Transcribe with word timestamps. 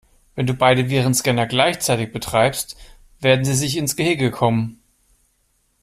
Wenn 0.33 0.47
du 0.47 0.55
beide 0.55 0.89
Virenscanner 0.89 1.45
gleichzeitig 1.45 2.11
betreibst, 2.11 2.75
werden 3.19 3.45
sie 3.45 3.53
sich 3.53 3.77
ins 3.77 3.95
Gehege 3.95 4.31
kommen. 4.31 4.81